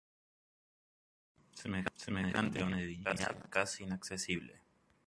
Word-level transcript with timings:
Semejante 1.93 2.59
a 2.59 2.65
una 2.65 2.77
divinidad 2.79 3.47
casi 3.51 3.83
inaccesible. 3.83 4.59